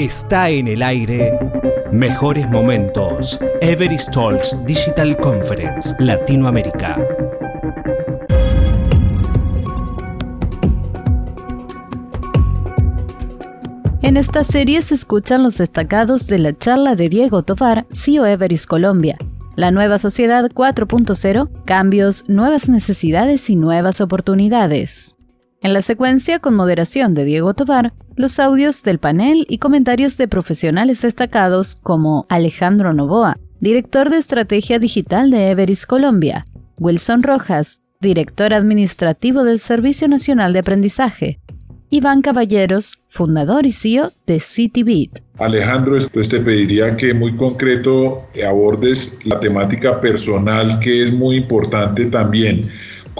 Está 0.00 0.48
en 0.48 0.66
el 0.66 0.82
aire. 0.82 1.38
Mejores 1.92 2.48
momentos. 2.48 3.38
Everest 3.60 4.10
Talks 4.10 4.56
Digital 4.64 5.14
Conference 5.18 5.94
Latinoamérica. 5.98 6.96
En 14.00 14.16
esta 14.16 14.42
serie 14.42 14.80
se 14.80 14.94
escuchan 14.94 15.42
los 15.42 15.58
destacados 15.58 16.26
de 16.26 16.38
la 16.38 16.56
charla 16.56 16.94
de 16.94 17.10
Diego 17.10 17.42
Tovar, 17.42 17.84
CEO 17.92 18.24
Everest 18.24 18.64
Colombia. 18.64 19.18
La 19.54 19.70
nueva 19.70 19.98
sociedad 19.98 20.50
4.0, 20.50 21.64
cambios, 21.66 22.26
nuevas 22.26 22.70
necesidades 22.70 23.50
y 23.50 23.56
nuevas 23.56 24.00
oportunidades. 24.00 25.18
En 25.62 25.74
la 25.74 25.82
secuencia, 25.82 26.38
con 26.38 26.54
moderación 26.54 27.12
de 27.12 27.26
Diego 27.26 27.52
Tovar, 27.52 27.92
los 28.16 28.38
audios 28.38 28.82
del 28.82 28.98
panel 28.98 29.44
y 29.46 29.58
comentarios 29.58 30.16
de 30.16 30.26
profesionales 30.26 31.02
destacados 31.02 31.76
como 31.76 32.24
Alejandro 32.30 32.94
Novoa, 32.94 33.36
director 33.60 34.08
de 34.08 34.16
estrategia 34.16 34.78
digital 34.78 35.30
de 35.30 35.50
Everest 35.50 35.84
Colombia, 35.84 36.46
Wilson 36.78 37.22
Rojas, 37.22 37.82
director 38.00 38.54
administrativo 38.54 39.44
del 39.44 39.58
Servicio 39.58 40.08
Nacional 40.08 40.54
de 40.54 40.60
Aprendizaje, 40.60 41.40
Iván 41.90 42.22
Caballeros, 42.22 43.00
fundador 43.08 43.66
y 43.66 43.72
CEO 43.72 44.12
de 44.26 44.40
CityBeat. 44.40 45.20
Alejandro, 45.36 45.98
pues 46.10 46.30
te 46.30 46.40
pediría 46.40 46.96
que 46.96 47.12
muy 47.12 47.36
concreto 47.36 48.26
abordes 48.48 49.18
la 49.24 49.38
temática 49.38 50.00
personal 50.00 50.80
que 50.80 51.04
es 51.04 51.12
muy 51.12 51.36
importante 51.36 52.06
también 52.06 52.70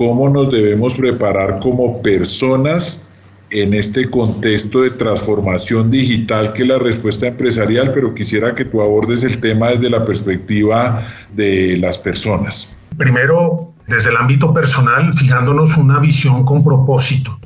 cómo 0.01 0.31
nos 0.31 0.51
debemos 0.51 0.95
preparar 0.95 1.59
como 1.59 2.01
personas 2.01 3.07
en 3.51 3.75
este 3.75 4.09
contexto 4.09 4.81
de 4.81 4.93
transformación 4.93 5.91
digital 5.91 6.55
que 6.55 6.63
es 6.63 6.69
la 6.69 6.79
respuesta 6.79 7.27
empresarial, 7.27 7.93
pero 7.93 8.15
quisiera 8.15 8.55
que 8.55 8.65
tú 8.65 8.81
abordes 8.81 9.23
el 9.25 9.39
tema 9.43 9.69
desde 9.69 9.91
la 9.91 10.03
perspectiva 10.07 11.07
de 11.35 11.77
las 11.77 11.99
personas. 11.99 12.75
Primero, 12.97 13.75
desde 13.89 14.09
el 14.09 14.17
ámbito 14.17 14.55
personal, 14.55 15.13
fijándonos 15.13 15.77
una 15.77 15.99
visión 15.99 16.47
con 16.47 16.65
propósito 16.65 17.39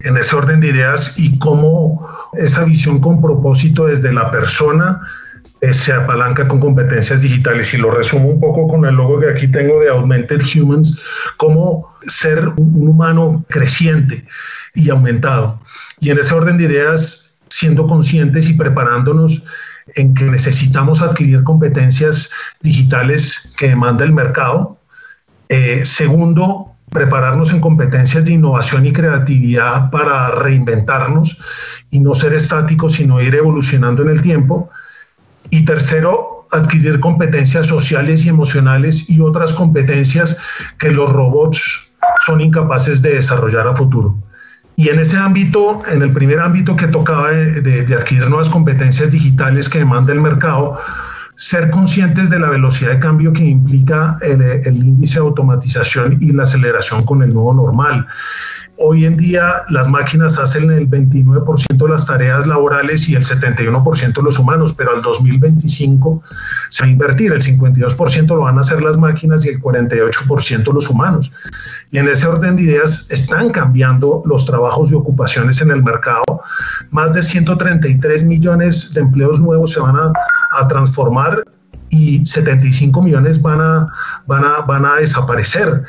en 0.00 0.16
ese 0.16 0.34
orden 0.34 0.58
de 0.58 0.70
ideas 0.70 1.16
y 1.20 1.38
cómo 1.38 2.04
esa 2.36 2.64
visión 2.64 2.98
con 2.98 3.22
propósito 3.22 3.86
desde 3.86 4.12
la 4.12 4.28
persona 4.32 5.02
eh, 5.62 5.72
se 5.72 5.92
apalanca 5.92 6.48
con 6.48 6.58
competencias 6.58 7.20
digitales 7.20 7.72
y 7.72 7.76
lo 7.76 7.92
resumo 7.92 8.30
un 8.30 8.40
poco 8.40 8.66
con 8.66 8.84
el 8.84 8.96
logo 8.96 9.20
que 9.20 9.30
aquí 9.30 9.46
tengo 9.46 9.78
de 9.78 9.90
Augmented 9.90 10.42
Humans, 10.42 11.00
como 11.36 11.94
ser 12.04 12.48
un 12.56 12.88
humano 12.88 13.44
creciente 13.48 14.26
y 14.74 14.90
aumentado. 14.90 15.60
Y 16.00 16.10
en 16.10 16.18
ese 16.18 16.34
orden 16.34 16.58
de 16.58 16.64
ideas, 16.64 17.38
siendo 17.48 17.86
conscientes 17.86 18.50
y 18.50 18.54
preparándonos 18.54 19.44
en 19.94 20.14
que 20.14 20.24
necesitamos 20.24 21.00
adquirir 21.00 21.44
competencias 21.44 22.32
digitales 22.60 23.54
que 23.56 23.68
demanda 23.68 24.04
el 24.04 24.12
mercado. 24.12 24.78
Eh, 25.48 25.82
segundo, 25.84 26.72
prepararnos 26.90 27.52
en 27.52 27.60
competencias 27.60 28.24
de 28.24 28.32
innovación 28.32 28.84
y 28.84 28.92
creatividad 28.92 29.90
para 29.90 30.32
reinventarnos 30.32 31.40
y 31.88 32.00
no 32.00 32.14
ser 32.14 32.34
estáticos, 32.34 32.94
sino 32.94 33.20
ir 33.20 33.36
evolucionando 33.36 34.02
en 34.02 34.08
el 34.08 34.22
tiempo. 34.22 34.68
Y 35.52 35.66
tercero, 35.66 36.46
adquirir 36.50 36.98
competencias 36.98 37.66
sociales 37.66 38.24
y 38.24 38.30
emocionales 38.30 39.10
y 39.10 39.20
otras 39.20 39.52
competencias 39.52 40.40
que 40.78 40.90
los 40.90 41.12
robots 41.12 41.92
son 42.24 42.40
incapaces 42.40 43.02
de 43.02 43.16
desarrollar 43.16 43.68
a 43.68 43.76
futuro. 43.76 44.16
Y 44.76 44.88
en 44.88 44.98
ese 44.98 45.18
ámbito, 45.18 45.82
en 45.86 46.00
el 46.00 46.10
primer 46.14 46.40
ámbito 46.40 46.74
que 46.74 46.88
tocaba 46.88 47.32
de, 47.32 47.94
adquirir 47.94 48.30
nuevas 48.30 48.48
competencias 48.48 49.10
digitales 49.10 49.68
que 49.68 49.80
demanda 49.80 50.14
el 50.14 50.22
mercado, 50.22 50.78
ser 51.36 51.68
conscientes 51.68 52.30
de 52.30 52.38
la 52.38 52.48
velocidad 52.48 52.92
de 52.92 52.98
cambio 52.98 53.34
que 53.34 53.44
implica 53.44 54.16
el, 54.22 54.40
el 54.40 54.76
índice 54.76 55.20
de 55.20 55.26
automatización 55.26 56.16
y 56.18 56.32
la 56.32 56.44
aceleración 56.44 57.04
con 57.04 57.22
el 57.22 57.34
nuevo 57.34 57.52
normal. 57.52 58.06
Hoy 58.84 59.04
en 59.04 59.16
día 59.16 59.62
las 59.68 59.88
máquinas 59.88 60.40
hacen 60.40 60.68
el 60.72 60.90
29% 60.90 61.76
de 61.76 61.88
las 61.88 62.04
tareas 62.04 62.48
laborales 62.48 63.08
y 63.08 63.14
el 63.14 63.24
71% 63.24 64.12
de 64.12 64.22
los 64.24 64.40
humanos, 64.40 64.74
pero 64.76 64.90
al 64.90 65.02
2025 65.02 66.20
se 66.68 66.82
va 66.82 66.88
a 66.88 66.90
invertir, 66.90 67.32
el 67.32 67.40
52% 67.40 68.26
lo 68.26 68.40
van 68.40 68.58
a 68.58 68.62
hacer 68.62 68.82
las 68.82 68.98
máquinas 68.98 69.44
y 69.44 69.50
el 69.50 69.60
48% 69.60 70.74
los 70.74 70.90
humanos. 70.90 71.30
Y 71.92 71.98
en 71.98 72.08
ese 72.08 72.26
orden 72.26 72.56
de 72.56 72.62
ideas 72.62 73.08
están 73.12 73.50
cambiando 73.50 74.20
los 74.26 74.46
trabajos 74.46 74.90
y 74.90 74.94
ocupaciones 74.94 75.60
en 75.60 75.70
el 75.70 75.84
mercado. 75.84 76.42
Más 76.90 77.12
de 77.12 77.22
133 77.22 78.24
millones 78.24 78.92
de 78.94 79.02
empleos 79.02 79.38
nuevos 79.38 79.70
se 79.70 79.78
van 79.78 79.94
a, 79.94 80.12
a 80.58 80.66
transformar 80.66 81.44
y 81.88 82.26
75 82.26 83.00
millones 83.00 83.40
van 83.40 83.60
a, 83.60 83.86
van, 84.26 84.44
a, 84.44 84.62
van 84.62 84.84
a 84.84 84.96
desaparecer. 84.96 85.84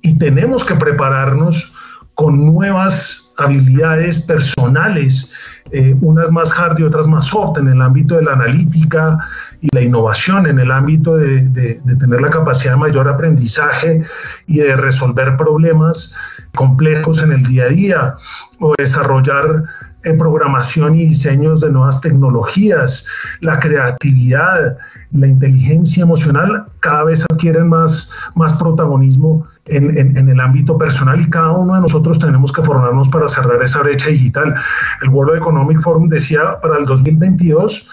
Y 0.00 0.16
tenemos 0.16 0.62
que 0.62 0.76
prepararnos 0.76 1.75
con 2.16 2.44
nuevas 2.46 3.32
habilidades 3.36 4.20
personales, 4.24 5.30
eh, 5.70 5.94
unas 6.00 6.30
más 6.30 6.50
hard 6.50 6.78
y 6.78 6.82
otras 6.82 7.06
más 7.06 7.26
soft 7.26 7.58
en 7.58 7.68
el 7.68 7.82
ámbito 7.82 8.16
de 8.16 8.22
la 8.22 8.32
analítica 8.32 9.18
y 9.60 9.68
la 9.72 9.82
innovación, 9.82 10.46
en 10.46 10.58
el 10.58 10.70
ámbito 10.70 11.16
de, 11.16 11.42
de 11.42 11.96
tener 11.96 12.20
la 12.20 12.30
capacidad 12.30 12.72
de 12.72 12.78
mayor 12.78 13.06
aprendizaje 13.06 14.02
y 14.46 14.58
de 14.58 14.76
resolver 14.76 15.36
problemas 15.36 16.16
complejos 16.54 17.22
en 17.22 17.32
el 17.32 17.42
día 17.44 17.64
a 17.64 17.68
día 17.68 18.14
o 18.60 18.74
desarrollar 18.78 19.64
en 20.06 20.18
programación 20.18 20.94
y 20.94 21.08
diseños 21.08 21.60
de 21.60 21.70
nuevas 21.70 22.00
tecnologías, 22.00 23.08
la 23.40 23.58
creatividad, 23.58 24.78
la 25.10 25.26
inteligencia 25.26 26.04
emocional 26.04 26.64
cada 26.78 27.04
vez 27.04 27.26
adquieren 27.28 27.68
más, 27.68 28.12
más 28.36 28.52
protagonismo 28.54 29.46
en, 29.64 29.98
en, 29.98 30.28
el 30.28 30.38
ámbito 30.38 30.78
personal 30.78 31.20
y 31.20 31.28
cada 31.28 31.50
uno 31.50 31.74
de 31.74 31.80
nosotros 31.80 32.20
tenemos 32.20 32.52
que 32.52 32.62
formarnos 32.62 33.08
para 33.08 33.26
cerrar 33.26 33.60
esa 33.60 33.82
brecha 33.82 34.10
digital. 34.10 34.54
El 35.02 35.08
World 35.08 35.38
Economic 35.38 35.80
Forum 35.80 36.08
decía 36.08 36.60
para 36.62 36.78
el 36.78 36.86
2022, 36.86 37.90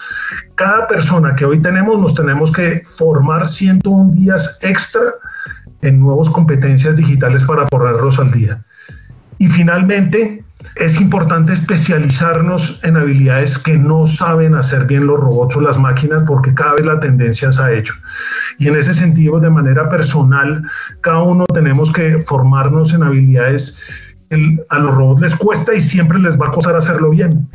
cada 0.54 0.86
persona 0.86 1.34
que 1.34 1.44
hoy 1.44 1.60
tenemos 1.60 1.98
nos 1.98 2.14
tenemos 2.14 2.52
que 2.52 2.82
formar 2.96 3.48
101 3.48 4.12
días 4.12 4.60
extra 4.62 5.02
en 5.82 5.98
nuevas 5.98 6.30
competencias 6.30 6.94
digitales 6.94 7.42
para 7.42 7.66
ponerlos 7.66 8.20
al 8.20 8.30
día. 8.30 8.64
Y 9.38 9.48
finalmente, 9.48 10.43
es 10.76 11.00
importante 11.00 11.52
especializarnos 11.52 12.82
en 12.84 12.96
habilidades 12.96 13.58
que 13.58 13.76
no 13.78 14.06
saben 14.06 14.54
hacer 14.54 14.86
bien 14.86 15.06
los 15.06 15.20
robots 15.20 15.56
o 15.56 15.60
las 15.60 15.78
máquinas 15.78 16.22
porque 16.26 16.54
cada 16.54 16.74
vez 16.74 16.86
la 16.86 17.00
tendencia 17.00 17.52
se 17.52 17.62
ha 17.62 17.72
hecho. 17.72 17.94
Y 18.58 18.68
en 18.68 18.76
ese 18.76 18.94
sentido, 18.94 19.40
de 19.40 19.50
manera 19.50 19.88
personal, 19.88 20.62
cada 21.00 21.22
uno 21.22 21.44
tenemos 21.52 21.92
que 21.92 22.24
formarnos 22.26 22.92
en 22.92 23.02
habilidades 23.02 23.82
que 24.30 24.64
a 24.68 24.78
los 24.78 24.94
robots 24.94 25.20
les 25.20 25.36
cuesta 25.36 25.74
y 25.74 25.80
siempre 25.80 26.18
les 26.18 26.40
va 26.40 26.48
a 26.48 26.52
costar 26.52 26.76
hacerlo 26.76 27.10
bien, 27.10 27.48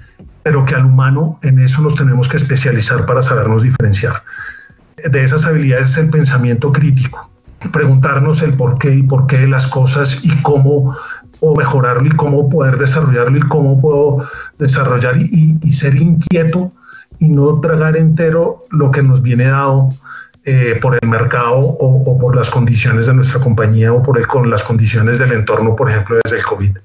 pero 0.44 0.64
que 0.66 0.76
al 0.76 0.86
humano 0.86 1.40
en 1.44 1.60
eso 1.60 1.82
nos 1.82 1.96
tenemos 1.96 2.28
que 2.28 2.38
especializar 2.38 3.06
para 3.06 3.22
sabernos 3.22 3.64
diferenciar. 3.64 4.24
De 5.10 5.24
esas 5.24 5.46
habilidades 5.46 5.92
es 5.92 5.98
el 5.98 6.10
pensamiento 6.10 6.72
crítico, 6.72 7.32
preguntarnos 7.72 8.42
el 8.42 8.54
por 8.54 8.78
qué 8.78 8.94
y 8.94 9.04
por 9.04 9.28
qué 9.28 9.40
de 9.40 9.48
las 9.48 9.68
cosas 9.68 10.24
y 10.24 10.30
cómo 10.42 10.96
o 11.40 11.56
mejorarlo 11.56 12.08
y 12.08 12.12
cómo 12.12 12.50
poder 12.50 12.78
desarrollarlo 12.78 13.38
y 13.38 13.42
cómo 13.42 13.80
puedo 13.80 14.30
desarrollar 14.58 15.18
y, 15.18 15.58
ser 15.74 15.96
inquieto 15.96 16.72
y 17.20 17.30
no 17.30 17.60
tragar 17.62 17.96
entero 17.96 18.66
lo 18.72 18.92
que 18.92 19.02
nos 19.02 19.22
viene 19.22 19.46
dado 19.46 19.90
eh, 20.46 20.78
por 20.82 20.98
el 21.02 21.08
mercado 21.08 21.60
o, 21.60 22.18
por 22.18 22.36
las 22.36 22.50
condiciones 22.50 23.06
de 23.06 23.14
nuestra 23.14 23.40
compañía 23.40 23.94
o 23.94 24.02
por 24.02 24.18
el, 24.18 24.28
con 24.28 24.50
las 24.50 24.64
condiciones 24.64 25.20
del 25.20 25.32
entorno, 25.32 25.76
por 25.76 25.90
ejemplo, 25.90 26.18
desde 26.24 26.38
el 26.38 26.44
COVID. 26.44 26.78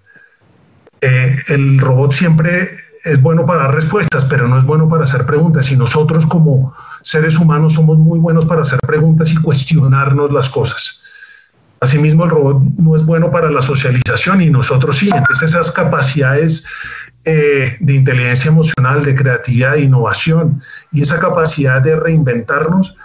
Eh, 1.00 1.36
el 1.48 1.78
robot 1.78 2.12
siempre 2.12 2.78
es 3.04 3.20
bueno 3.20 3.44
para 3.44 3.64
dar 3.64 3.74
respuestas, 3.74 4.24
pero 4.24 4.48
no 4.48 4.58
es 4.58 4.64
bueno 4.64 4.88
para 4.88 5.04
hacer 5.04 5.26
preguntas. 5.26 5.70
Y 5.70 5.76
nosotros 5.76 6.26
como 6.26 6.74
seres 7.02 7.38
humanos 7.38 7.74
somos 7.74 7.98
muy 7.98 8.18
buenos 8.18 8.46
para 8.46 8.62
hacer 8.62 8.78
preguntas 8.80 9.30
y 9.30 9.36
cuestionarnos 9.36 10.32
las 10.32 10.48
cosas. 10.48 11.03
Asimismo, 11.80 12.24
el 12.24 12.30
robot 12.30 12.62
no 12.78 12.96
es 12.96 13.04
bueno 13.04 13.30
para 13.30 13.50
la 13.50 13.62
socialización 13.62 14.40
y 14.40 14.50
nosotros 14.50 14.98
sí. 14.98 15.10
Entonces, 15.14 15.50
esas 15.50 15.70
capacidades 15.72 16.66
eh, 17.26 17.76
de 17.80 17.94
inteligencia 17.94 18.50
emocional, 18.50 19.02
de 19.02 19.14
creatividad, 19.14 19.72
de 19.72 19.82
innovación 19.82 20.62
y 20.92 21.00
esa 21.00 21.18
capacidad 21.18 21.80
de 21.80 21.96
reinventarnos 21.96 22.96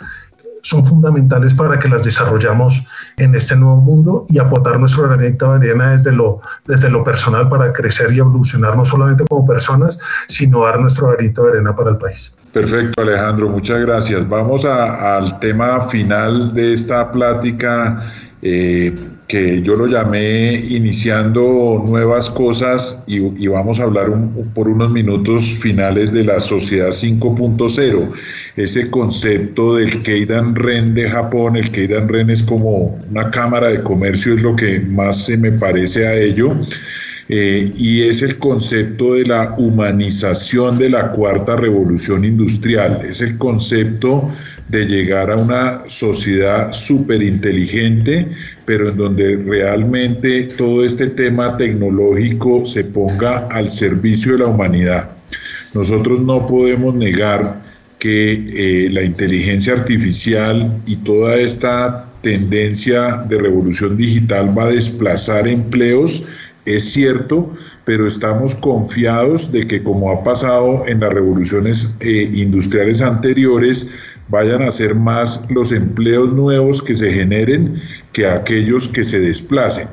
son 0.61 0.85
fundamentales 0.85 1.53
para 1.53 1.79
que 1.79 1.87
las 1.87 2.03
desarrollamos 2.03 2.85
en 3.17 3.33
este 3.35 3.55
nuevo 3.55 3.77
mundo 3.77 4.25
y 4.27 4.39
aportar 4.39 4.79
nuestro 4.79 5.03
granito 5.03 5.51
de 5.53 5.69
arena 5.69 5.91
desde 5.91 6.11
lo, 6.11 6.41
desde 6.65 6.89
lo 6.89 7.03
personal 7.03 7.47
para 7.47 7.71
crecer 7.71 8.11
y 8.11 8.19
evolucionar 8.19 8.75
no 8.75 8.83
solamente 8.83 9.23
como 9.29 9.45
personas, 9.45 9.99
sino 10.27 10.65
dar 10.65 10.79
nuestro 10.79 11.09
granito 11.09 11.43
de 11.43 11.51
arena 11.51 11.75
para 11.75 11.91
el 11.91 11.97
país. 11.97 12.35
Perfecto, 12.51 13.01
Alejandro, 13.01 13.49
muchas 13.49 13.79
gracias. 13.81 14.27
Vamos 14.27 14.65
al 14.65 15.39
tema 15.39 15.81
final 15.81 16.53
de 16.53 16.73
esta 16.73 17.11
plática 17.11 18.11
eh, 18.41 18.93
que 19.27 19.61
yo 19.61 19.75
lo 19.75 19.85
llamé 19.85 20.55
iniciando 20.55 21.83
nuevas 21.85 22.29
cosas 22.31 23.03
y, 23.05 23.47
vamos 23.47 23.79
a 23.79 23.83
hablar 23.83 24.07
por 24.55 24.67
unos 24.67 24.91
minutos 24.91 25.53
finales 25.59 26.11
de 26.11 26.23
la 26.23 26.39
sociedad 26.39 26.87
5.0, 26.87 28.11
ese 28.55 28.89
concepto 28.89 29.75
del 29.75 30.01
Keidan 30.01 30.55
Ren 30.55 30.95
de 30.95 31.07
Japón, 31.07 31.57
el 31.57 31.69
Keidan 31.69 32.09
Ren 32.09 32.31
es 32.31 32.41
como 32.41 32.97
una 33.11 33.29
cámara 33.29 33.67
de 33.67 33.83
comercio, 33.83 34.33
es 34.33 34.41
lo 34.41 34.55
que 34.55 34.79
más 34.79 35.25
se 35.25 35.37
me 35.37 35.51
parece 35.51 36.07
a 36.07 36.15
ello. 36.15 36.55
Eh, 37.31 37.71
y 37.77 38.01
es 38.01 38.23
el 38.23 38.39
concepto 38.39 39.13
de 39.13 39.23
la 39.23 39.53
humanización 39.55 40.79
de 40.79 40.89
la 40.89 41.11
cuarta 41.11 41.55
revolución 41.55 42.25
industrial, 42.25 43.01
es 43.07 43.21
el 43.21 43.37
concepto 43.37 44.31
de 44.69 44.85
llegar 44.85 45.31
a 45.31 45.35
una 45.35 45.83
sociedad 45.87 46.71
súper 46.71 47.23
inteligente, 47.23 48.27
pero 48.65 48.89
en 48.89 48.97
donde 48.97 49.37
realmente 49.37 50.43
todo 50.43 50.85
este 50.85 51.07
tema 51.07 51.57
tecnológico 51.57 52.65
se 52.65 52.83
ponga 52.83 53.47
al 53.47 53.71
servicio 53.71 54.33
de 54.33 54.39
la 54.39 54.47
humanidad. 54.47 55.09
Nosotros 55.73 56.19
no 56.21 56.45
podemos 56.45 56.93
negar 56.95 57.63
que 57.97 58.85
eh, 58.85 58.89
la 58.89 59.03
inteligencia 59.03 59.73
artificial 59.73 60.81
y 60.85 60.97
toda 60.97 61.35
esta 61.35 62.05
tendencia 62.21 63.23
de 63.27 63.39
revolución 63.39 63.97
digital 63.97 64.57
va 64.57 64.65
a 64.65 64.71
desplazar 64.71 65.47
empleos, 65.47 66.23
es 66.65 66.91
cierto, 66.91 67.53
pero 67.85 68.05
estamos 68.05 68.53
confiados 68.55 69.51
de 69.51 69.65
que 69.65 69.81
como 69.81 70.11
ha 70.11 70.23
pasado 70.23 70.85
en 70.87 70.99
las 70.99 71.13
revoluciones 71.13 71.95
eh, 72.01 72.29
industriales 72.33 73.01
anteriores, 73.01 73.89
vayan 74.29 74.61
a 74.61 74.71
ser 74.71 74.95
más 74.95 75.45
los 75.49 75.71
empleos 75.71 76.31
nuevos 76.33 76.81
que 76.81 76.95
se 76.95 77.11
generen 77.11 77.81
que 78.13 78.27
aquellos 78.27 78.87
que 78.87 79.03
se 79.03 79.19
desplacen. 79.19 79.87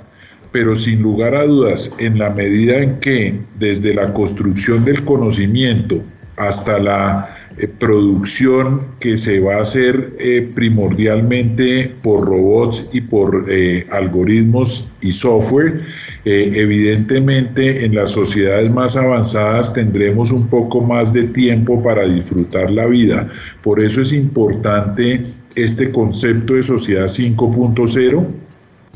Pero 0.52 0.76
sin 0.76 1.02
lugar 1.02 1.34
a 1.34 1.44
dudas, 1.44 1.90
en 1.98 2.18
la 2.18 2.30
medida 2.30 2.78
en 2.78 3.00
que 3.00 3.40
desde 3.58 3.94
la 3.94 4.12
construcción 4.12 4.84
del 4.84 5.04
conocimiento 5.04 6.02
hasta 6.36 6.78
la 6.78 7.34
eh, 7.58 7.66
producción 7.66 8.82
que 9.00 9.16
se 9.16 9.40
va 9.40 9.56
a 9.56 9.62
hacer 9.62 10.14
eh, 10.18 10.48
primordialmente 10.54 11.94
por 12.02 12.26
robots 12.26 12.86
y 12.92 13.00
por 13.00 13.46
eh, 13.48 13.86
algoritmos 13.90 14.90
y 15.00 15.12
software, 15.12 15.82
evidentemente 16.28 17.84
en 17.84 17.94
las 17.94 18.10
sociedades 18.10 18.68
más 18.68 18.96
avanzadas 18.96 19.72
tendremos 19.72 20.32
un 20.32 20.48
poco 20.48 20.80
más 20.80 21.12
de 21.12 21.22
tiempo 21.22 21.80
para 21.80 22.04
disfrutar 22.04 22.68
la 22.72 22.86
vida. 22.86 23.28
Por 23.62 23.80
eso 23.80 24.00
es 24.00 24.12
importante 24.12 25.22
este 25.54 25.92
concepto 25.92 26.54
de 26.54 26.62
sociedad 26.62 27.06
5.0 27.06 28.26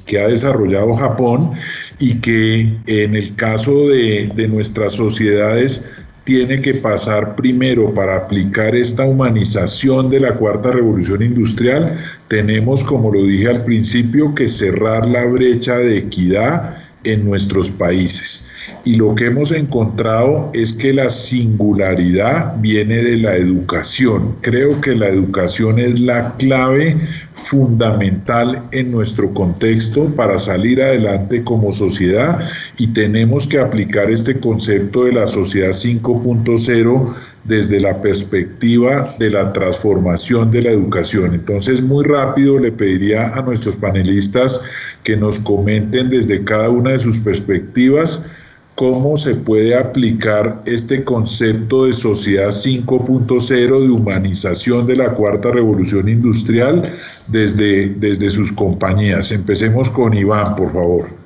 que 0.07 0.21
ha 0.21 0.27
desarrollado 0.27 0.93
Japón 0.95 1.53
y 2.01 2.17
que 2.17 2.79
en 2.87 3.15
el 3.15 3.37
caso 3.37 3.89
de, 3.89 4.33
de 4.35 4.49
nuestras 4.49 4.95
sociedades 4.95 5.89
tiene 6.25 6.61
que 6.61 6.75
pasar 6.75 7.37
primero 7.37 7.95
para 7.95 8.17
aplicar 8.17 8.75
esta 8.75 9.05
humanización 9.05 10.11
de 10.11 10.19
la 10.19 10.35
cuarta 10.35 10.73
revolución 10.73 11.23
industrial, 11.23 11.97
tenemos, 12.27 12.83
como 12.83 13.13
lo 13.13 13.25
dije 13.25 13.49
al 13.49 13.65
principio, 13.65 14.35
que 14.35 14.49
cerrar 14.49 15.07
la 15.09 15.25
brecha 15.27 15.77
de 15.77 15.99
equidad 15.99 16.80
en 17.05 17.25
nuestros 17.25 17.71
países. 17.71 18.47
Y 18.85 18.97
lo 18.97 19.15
que 19.15 19.27
hemos 19.27 19.53
encontrado 19.53 20.51
es 20.55 20.73
que 20.73 20.93
la 20.93 21.09
singularidad 21.09 22.57
viene 22.59 22.97
de 23.03 23.17
la 23.17 23.37
educación. 23.37 24.37
Creo 24.41 24.81
que 24.81 24.95
la 24.95 25.09
educación 25.09 25.79
es 25.79 25.99
la 26.01 26.35
clave 26.37 26.97
fundamental 27.35 28.65
en 28.73 28.91
nuestro 28.91 29.33
contexto 29.33 30.15
para 30.15 30.39
salir 30.39 30.83
adelante 30.83 31.43
como 31.43 31.73
sociedad 31.73 32.41
y 32.79 32.89
tenemos 32.89 33.47
que 33.47 33.59
aplicar 33.59 34.11
este 34.11 34.39
concepto 34.39 35.05
de 35.05 35.13
la 35.13 35.27
sociedad 35.27 35.71
5.0 35.71 37.15
desde 37.45 37.81
la 37.81 38.01
perspectiva 38.01 39.15
de 39.19 39.31
la 39.31 39.53
transformación 39.53 40.51
de 40.51 40.63
la 40.63 40.71
educación. 40.71 41.35
Entonces, 41.35 41.83
muy 41.83 42.05
rápido 42.05 42.59
le 42.59 42.73
pediría 42.73 43.35
a 43.35 43.43
nuestros 43.43 43.75
panelistas 43.77 44.61
que 45.03 45.17
nos 45.17 45.41
comenten 45.41 46.11
desde 46.11 46.45
cada 46.45 46.71
una 46.71 46.91
de 46.91 46.99
sus 46.99 47.19
perspectivas 47.19 48.23
cómo 48.81 49.19
se 49.19 49.35
puede 49.35 49.77
aplicar 49.77 50.63
este 50.65 51.05
concepto 51.05 51.85
de 51.85 51.93
sociedad 51.93 52.49
5.0 52.49 53.47
de 53.83 53.91
humanización 53.91 54.87
de 54.87 54.97
la 54.97 55.11
cuarta 55.11 55.51
revolución 55.51 56.09
industrial 56.09 56.95
desde, 57.29 57.89
desde 57.89 58.31
sus 58.31 58.53
compañías. 58.53 59.33
Empecemos 59.33 59.91
con 59.91 60.15
Iván, 60.15 60.57
por 60.57 60.73
favor. 60.73 61.20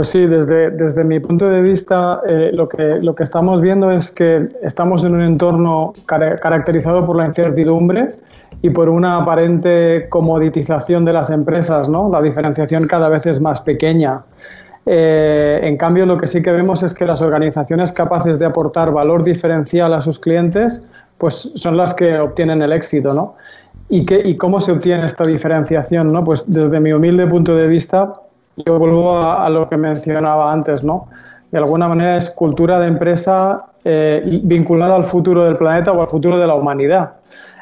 Pues 0.00 0.08
sí, 0.08 0.26
desde, 0.26 0.70
desde 0.70 1.04
mi 1.04 1.20
punto 1.20 1.46
de 1.50 1.60
vista, 1.60 2.22
eh, 2.26 2.52
lo, 2.54 2.66
que, 2.66 3.00
lo 3.02 3.14
que 3.14 3.22
estamos 3.22 3.60
viendo 3.60 3.90
es 3.90 4.10
que 4.10 4.48
estamos 4.62 5.04
en 5.04 5.14
un 5.14 5.20
entorno 5.20 5.92
caracterizado 6.06 7.04
por 7.04 7.16
la 7.16 7.26
incertidumbre 7.26 8.14
y 8.62 8.70
por 8.70 8.88
una 8.88 9.18
aparente 9.18 10.08
comoditización 10.08 11.04
de 11.04 11.12
las 11.12 11.28
empresas, 11.28 11.90
¿no? 11.90 12.08
La 12.08 12.22
diferenciación 12.22 12.86
cada 12.86 13.10
vez 13.10 13.26
es 13.26 13.42
más 13.42 13.60
pequeña. 13.60 14.22
Eh, 14.86 15.60
en 15.64 15.76
cambio, 15.76 16.06
lo 16.06 16.16
que 16.16 16.28
sí 16.28 16.40
que 16.42 16.52
vemos 16.52 16.82
es 16.82 16.94
que 16.94 17.04
las 17.04 17.20
organizaciones 17.20 17.92
capaces 17.92 18.38
de 18.38 18.46
aportar 18.46 18.92
valor 18.92 19.22
diferencial 19.22 19.92
a 19.92 20.00
sus 20.00 20.18
clientes, 20.18 20.82
pues 21.18 21.52
son 21.56 21.76
las 21.76 21.92
que 21.92 22.18
obtienen 22.18 22.62
el 22.62 22.72
éxito, 22.72 23.12
¿no? 23.12 23.34
¿Y, 23.90 24.06
qué, 24.06 24.22
y 24.24 24.34
cómo 24.34 24.62
se 24.62 24.72
obtiene 24.72 25.04
esta 25.04 25.24
diferenciación, 25.28 26.10
no? 26.10 26.24
Pues 26.24 26.50
desde 26.50 26.80
mi 26.80 26.90
humilde 26.94 27.26
punto 27.26 27.54
de 27.54 27.66
vista, 27.66 28.14
yo 28.56 28.78
vuelvo 28.78 29.18
a, 29.18 29.48
lo 29.50 29.68
que 29.68 29.76
mencionaba 29.76 30.52
antes, 30.52 30.84
¿no? 30.84 31.08
De 31.50 31.58
alguna 31.58 31.88
manera 31.88 32.16
es 32.16 32.30
cultura 32.30 32.78
de 32.78 32.86
empresa 32.86 33.66
eh, 33.84 34.40
vinculada 34.44 34.94
al 34.94 35.04
futuro 35.04 35.44
del 35.44 35.56
planeta 35.56 35.92
o 35.92 36.00
al 36.00 36.08
futuro 36.08 36.38
de 36.38 36.46
la 36.46 36.54
humanidad. 36.54 37.14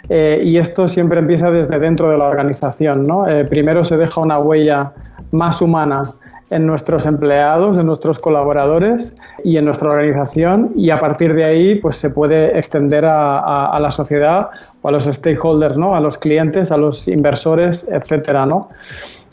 Eh, 0.08 0.42
y 0.44 0.56
esto 0.58 0.88
siempre 0.88 1.20
empieza 1.20 1.50
desde 1.50 1.78
dentro 1.78 2.10
de 2.10 2.18
la 2.18 2.24
organización, 2.24 3.02
¿no? 3.02 3.24
primero 3.48 3.84
se 3.84 3.96
deja 3.96 4.20
una 4.20 4.38
huella 4.38 4.92
más 5.32 5.60
humana 5.60 6.14
en 6.50 6.66
nuestros 6.66 7.06
empleados, 7.06 7.76
en 7.76 7.86
nuestros 7.86 8.18
colaboradores 8.18 9.16
y 9.44 9.56
en 9.56 9.64
nuestra 9.66 9.90
organización 9.90 10.70
y 10.74 10.90
a 10.90 10.98
partir 10.98 11.34
de 11.34 11.44
ahí 11.44 11.74
pues 11.76 11.96
se 11.96 12.10
puede 12.10 12.58
extender 12.58 13.04
a, 13.04 13.78
la 13.78 13.90
sociedad 13.90 14.48
o 14.80 14.88
a 14.88 14.92
los 14.92 15.04
stakeholders, 15.04 15.76
¿no? 15.76 15.94
a 15.94 16.00
los 16.00 16.16
clientes, 16.16 16.72
a 16.72 16.76
los 16.76 17.06
inversores, 17.08 17.86
etcétera, 17.90 18.46
¿no? 18.46 18.68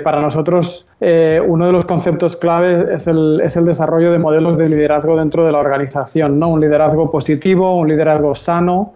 Para 0.04 0.22
nosotros 0.22 0.85
eh, 1.02 1.42
uno 1.46 1.66
de 1.66 1.72
los 1.74 1.86
conceptos 1.86 2.38
clave 2.38 2.94
es 2.94 3.08
el, 3.08 3.42
es 3.44 3.58
el 3.58 3.66
desarrollo 3.66 4.12
de 4.12 4.20
modelos 4.20 4.58
de 4.58 4.70
liderazgo 4.70 5.18
dentro 5.18 5.46
de 5.46 5.52
la 5.52 5.60
organización, 5.60 6.40
¿no? 6.40 6.50
un 6.50 6.62
liderazgo 6.62 7.12
positivo, 7.12 7.76
un 7.76 7.90
liderazgo 7.90 8.34
sano, 8.34 8.94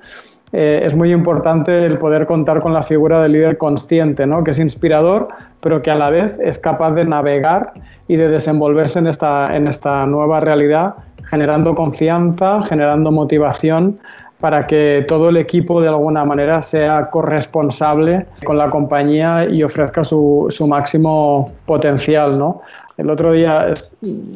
eh, 0.51 0.81
es 0.83 0.95
muy 0.95 1.11
importante 1.11 1.85
el 1.85 1.97
poder 1.97 2.25
contar 2.25 2.61
con 2.61 2.73
la 2.73 2.81
figura 2.81 3.21
del 3.21 3.33
líder 3.33 3.57
consciente, 3.57 4.25
¿no? 4.25 4.43
que 4.43 4.51
es 4.51 4.59
inspirador, 4.59 5.27
pero 5.59 5.81
que 5.81 5.91
a 5.91 5.95
la 5.95 6.09
vez 6.09 6.39
es 6.39 6.57
capaz 6.57 6.91
de 6.91 7.05
navegar 7.05 7.73
y 8.07 8.15
de 8.15 8.29
desenvolverse 8.29 8.99
en 8.99 9.07
esta 9.07 10.05
nueva 10.07 10.39
realidad, 10.39 10.95
generando 11.25 11.75
confianza, 11.75 12.61
generando 12.63 13.11
motivación 13.11 13.99
para 14.39 14.65
que 14.65 15.05
todo 15.07 15.29
el 15.29 15.37
equipo 15.37 15.81
de 15.81 15.89
alguna 15.89 16.23
manera 16.23 16.61
sea 16.61 17.09
corresponsable 17.09 18.25
con 18.45 18.57
la 18.57 18.69
compañía 18.69 19.45
y 19.49 19.63
ofrezca 19.63 20.03
su, 20.03 20.47
su 20.49 20.65
máximo 20.65 21.51
potencial. 21.65 22.37
¿no? 22.37 22.61
El 22.97 23.09
otro 23.09 23.33
día, 23.33 23.73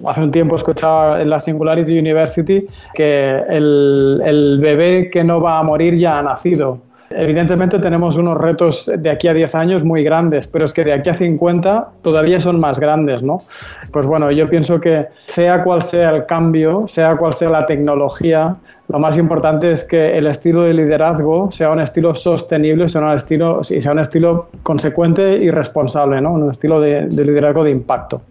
hace 0.05 0.21
un 0.21 0.31
tiempo, 0.31 0.55
escuchaba 0.55 1.21
en 1.21 1.29
la 1.29 1.39
Singularity 1.39 1.97
University 1.97 2.63
que 2.93 3.41
el, 3.49 4.21
el 4.25 4.59
bebé 4.61 5.09
que 5.09 5.23
no 5.23 5.41
va 5.41 5.59
a 5.59 5.63
morir 5.63 5.97
ya 5.97 6.19
ha 6.19 6.21
nacido. 6.21 6.79
Evidentemente 7.15 7.77
tenemos 7.79 8.17
unos 8.17 8.37
retos 8.37 8.89
de 8.97 9.09
aquí 9.09 9.27
a 9.27 9.33
10 9.33 9.55
años 9.55 9.83
muy 9.83 10.03
grandes, 10.03 10.47
pero 10.47 10.65
es 10.65 10.73
que 10.73 10.83
de 10.83 10.93
aquí 10.93 11.09
a 11.09 11.15
50 11.15 11.89
todavía 12.01 12.39
son 12.41 12.59
más 12.59 12.79
grandes, 12.79 13.21
¿no? 13.21 13.43
Pues 13.91 14.07
bueno, 14.07 14.31
yo 14.31 14.49
pienso 14.49 14.79
que 14.79 15.07
sea 15.25 15.63
cual 15.63 15.83
sea 15.83 16.09
el 16.11 16.25
cambio, 16.25 16.87
sea 16.87 17.15
cual 17.15 17.33
sea 17.33 17.49
la 17.49 17.65
tecnología, 17.65 18.55
lo 18.93 18.99
más 18.99 19.17
importante 19.17 19.71
es 19.71 19.83
que 19.83 20.15
el 20.15 20.27
estilo 20.27 20.61
de 20.61 20.75
liderazgo 20.75 21.51
sea 21.51 21.71
un 21.71 21.79
estilo 21.79 22.13
sostenible, 22.13 22.87
sea 22.87 23.01
un 23.01 23.13
estilo, 23.13 23.63
sea 23.63 23.91
un 23.91 23.97
estilo 23.97 24.51
consecuente 24.61 25.37
y 25.37 25.49
responsable, 25.49 26.21
¿no? 26.21 26.33
Un 26.33 26.51
estilo 26.51 26.79
de 26.79 27.07
liderazgo 27.09 27.63
de 27.63 27.71
impacto. 27.71 28.21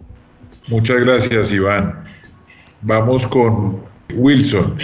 Muchas 0.69 1.03
gracias, 1.03 1.51
Iván. 1.51 1.95
Vamos 2.81 3.27
con 3.27 3.81
Wilson. 4.15 4.77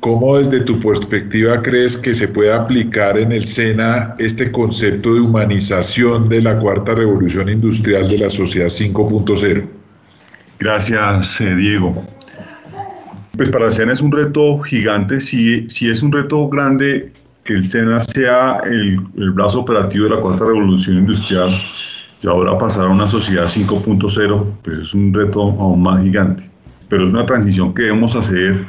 ¿Cómo 0.00 0.38
desde 0.38 0.62
tu 0.62 0.80
perspectiva 0.80 1.62
crees 1.62 1.96
que 1.96 2.12
se 2.12 2.26
puede 2.26 2.52
aplicar 2.52 3.16
en 3.16 3.30
el 3.30 3.46
SENA 3.46 4.16
este 4.18 4.50
concepto 4.50 5.14
de 5.14 5.20
humanización 5.20 6.28
de 6.28 6.42
la 6.42 6.58
cuarta 6.58 6.94
revolución 6.94 7.48
industrial 7.48 8.08
de 8.08 8.18
la 8.18 8.28
sociedad 8.28 8.66
5.0? 8.66 9.68
Gracias, 10.58 11.40
eh, 11.40 11.54
Diego. 11.54 12.04
Pues 13.36 13.50
para 13.50 13.66
el 13.66 13.72
SENA 13.72 13.92
es 13.92 14.00
un 14.00 14.12
reto 14.12 14.58
gigante, 14.60 15.20
si, 15.20 15.68
si 15.68 15.90
es 15.90 16.02
un 16.02 16.10
reto 16.10 16.48
grande 16.48 17.12
que 17.44 17.52
el 17.52 17.68
SENA 17.68 18.00
sea 18.00 18.60
el, 18.64 18.98
el 19.16 19.30
brazo 19.32 19.60
operativo 19.60 20.04
de 20.04 20.10
la 20.14 20.20
cuarta 20.20 20.46
revolución 20.46 20.96
industrial, 20.98 21.50
y 22.22 22.26
ahora 22.26 22.56
pasar 22.56 22.86
a 22.86 22.88
una 22.88 23.06
sociedad 23.06 23.44
5.0, 23.44 24.46
pues 24.62 24.78
es 24.78 24.94
un 24.94 25.12
reto 25.12 25.42
aún 25.42 25.82
más 25.82 26.02
gigante. 26.02 26.48
Pero 26.88 27.06
es 27.06 27.12
una 27.12 27.26
transición 27.26 27.74
que 27.74 27.82
debemos 27.82 28.16
hacer 28.16 28.66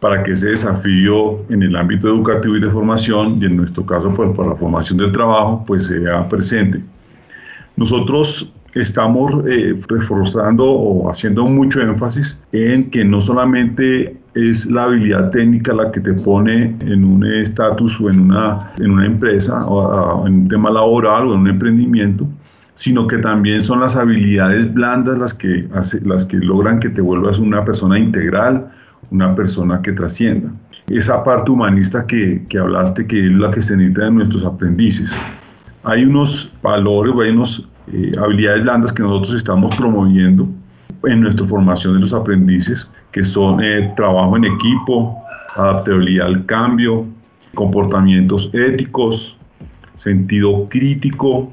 para 0.00 0.22
que 0.22 0.32
ese 0.32 0.48
desafío 0.48 1.44
en 1.50 1.62
el 1.62 1.74
ámbito 1.76 2.08
educativo 2.08 2.56
y 2.56 2.60
de 2.60 2.70
formación, 2.70 3.38
y 3.40 3.46
en 3.46 3.56
nuestro 3.56 3.86
caso 3.86 4.12
pues, 4.12 4.36
para 4.36 4.50
la 4.50 4.56
formación 4.56 4.98
del 4.98 5.12
trabajo, 5.12 5.64
pues 5.66 5.86
sea 5.86 6.28
presente. 6.28 6.80
Nosotros 7.80 8.52
estamos 8.74 9.32
eh, 9.48 9.74
reforzando 9.88 10.66
o 10.66 11.10
haciendo 11.10 11.46
mucho 11.46 11.80
énfasis 11.80 12.38
en 12.52 12.90
que 12.90 13.06
no 13.06 13.22
solamente 13.22 14.18
es 14.34 14.66
la 14.66 14.84
habilidad 14.84 15.30
técnica 15.30 15.72
la 15.72 15.90
que 15.90 16.00
te 16.00 16.12
pone 16.12 16.76
en 16.80 17.04
un 17.06 17.24
estatus 17.24 17.98
o 17.98 18.10
en 18.10 18.20
una, 18.20 18.70
en 18.76 18.90
una 18.90 19.06
empresa 19.06 19.64
o 19.64 20.26
en 20.26 20.34
un 20.40 20.48
tema 20.48 20.70
laboral 20.70 21.28
o 21.28 21.32
en 21.32 21.40
un 21.40 21.48
emprendimiento, 21.48 22.28
sino 22.74 23.06
que 23.06 23.16
también 23.16 23.64
son 23.64 23.80
las 23.80 23.96
habilidades 23.96 24.74
blandas 24.74 25.16
las 25.16 25.32
que, 25.32 25.66
las 26.04 26.26
que 26.26 26.36
logran 26.36 26.80
que 26.80 26.90
te 26.90 27.00
vuelvas 27.00 27.38
una 27.38 27.64
persona 27.64 27.98
integral, 27.98 28.70
una 29.10 29.34
persona 29.34 29.80
que 29.80 29.92
trascienda. 29.92 30.52
Esa 30.86 31.24
parte 31.24 31.50
humanista 31.50 32.06
que, 32.06 32.44
que 32.46 32.58
hablaste, 32.58 33.06
que 33.06 33.24
es 33.24 33.32
la 33.32 33.50
que 33.50 33.62
se 33.62 33.74
necesita 33.74 34.04
de 34.04 34.10
nuestros 34.10 34.44
aprendices. 34.44 35.16
Hay 35.90 36.04
unos 36.04 36.52
valores, 36.62 37.12
hay 37.20 37.30
unas 37.32 37.64
eh, 37.92 38.12
habilidades 38.16 38.62
blandas 38.62 38.92
que 38.92 39.02
nosotros 39.02 39.34
estamos 39.34 39.74
promoviendo 39.74 40.48
en 41.02 41.20
nuestra 41.20 41.44
formación 41.48 41.94
de 41.94 42.00
los 42.02 42.12
aprendices, 42.12 42.92
que 43.10 43.24
son 43.24 43.60
eh, 43.60 43.92
trabajo 43.96 44.36
en 44.36 44.44
equipo, 44.44 45.20
adaptabilidad 45.56 46.28
al 46.28 46.46
cambio, 46.46 47.08
comportamientos 47.56 48.50
éticos, 48.54 49.36
sentido 49.96 50.68
crítico, 50.68 51.52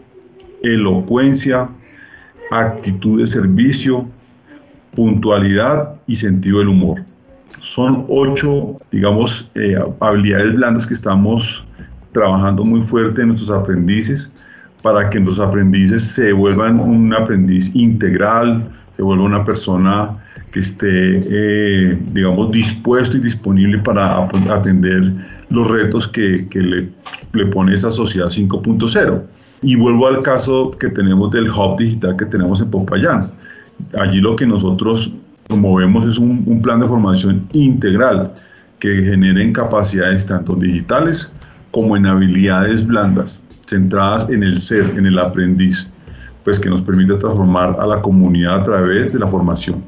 elocuencia, 0.61 1.69
actitud 2.51 3.19
de 3.19 3.25
servicio, 3.25 4.07
puntualidad 4.93 5.95
y 6.05 6.15
sentido 6.15 6.59
del 6.59 6.67
humor. 6.67 7.01
Son 7.57 8.05
ocho, 8.07 8.77
digamos, 8.91 9.49
eh, 9.55 9.79
habilidades 9.99 10.53
blandas 10.53 10.85
que 10.85 10.93
estamos 10.93 11.65
trabajando 12.17 12.63
muy 12.63 12.81
fuerte 12.81 13.21
en 13.21 13.27
nuestros 13.27 13.51
aprendices 13.51 14.31
para 14.81 15.07
que 15.09 15.19
nuestros 15.19 15.47
aprendices 15.47 16.01
se 16.01 16.33
vuelvan 16.33 16.79
un 16.79 17.13
aprendiz 17.13 17.75
integral, 17.75 18.63
se 18.95 19.03
vuelva 19.03 19.23
una 19.25 19.43
persona 19.43 20.13
que 20.51 20.59
esté, 20.59 20.87
eh, 20.89 21.99
digamos, 22.11 22.51
dispuesto 22.51 23.17
y 23.17 23.19
disponible 23.19 23.77
para 23.79 24.17
atender 24.49 25.11
los 25.49 25.69
retos 25.69 26.07
que, 26.07 26.47
que 26.49 26.59
le, 26.59 26.89
le 27.33 27.45
pone 27.47 27.75
esa 27.75 27.91
sociedad 27.91 28.27
5.0. 28.27 29.21
Y 29.61 29.75
vuelvo 29.75 30.07
al 30.07 30.23
caso 30.23 30.71
que 30.71 30.89
tenemos 30.89 31.31
del 31.31 31.49
hub 31.51 31.77
digital 31.77 32.15
que 32.17 32.25
tenemos 32.25 32.61
en 32.61 32.71
Popayán. 32.71 33.31
Allí 33.99 34.19
lo 34.19 34.35
que 34.35 34.47
nosotros 34.47 35.13
promovemos 35.47 36.05
es 36.05 36.17
un, 36.17 36.43
un 36.47 36.61
plan 36.63 36.79
de 36.79 36.87
formación 36.87 37.47
integral 37.53 38.33
que 38.79 39.03
genere 39.03 39.51
capacidades 39.51 40.25
tanto 40.25 40.55
digitales 40.55 41.31
como 41.77 41.95
en 41.95 42.07
habilidades 42.07 42.83
blandas, 42.83 43.39
centradas 43.67 44.27
en 44.31 44.41
el 44.41 44.59
ser, 44.59 44.95
en 44.97 45.05
el 45.05 45.19
aprendiz, 45.19 45.91
pues 46.43 46.59
que 46.59 46.71
nos 46.71 46.81
permite 46.81 47.13
transformar 47.17 47.77
a 47.79 47.85
la 47.85 48.01
comunidad 48.01 48.61
a 48.61 48.63
través 48.63 49.13
de 49.13 49.19
la 49.19 49.27
formación. 49.27 49.83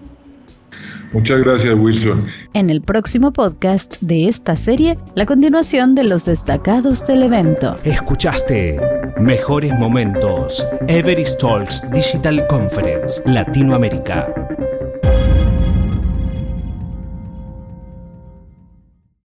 Muchas 1.12 1.42
gracias, 1.44 1.74
Wilson. 1.76 2.28
En 2.54 2.70
el 2.70 2.82
próximo 2.82 3.34
podcast 3.34 3.96
de 4.02 4.28
esta 4.28 4.56
serie, 4.56 4.98
la 5.16 5.26
continuación 5.26 5.96
de 5.96 6.04
los 6.04 6.26
destacados 6.26 7.08
del 7.08 7.24
evento. 7.24 7.74
Escuchaste 7.84 8.80
Mejores 9.20 9.74
Momentos, 9.80 10.64
Everest 10.88 11.42
Talks 11.42 11.82
Digital 11.92 12.46
Conference, 12.46 13.20
Latinoamérica. 13.26 14.32